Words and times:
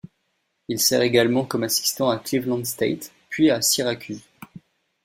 Il 0.67 0.79
sert 0.79 1.03
également 1.03 1.45
comme 1.45 1.61
assistant 1.61 2.09
à 2.09 2.17
Cleveland 2.17 2.63
State, 2.63 3.11
puis 3.29 3.51
à 3.51 3.61
Syracuse. 3.61 4.23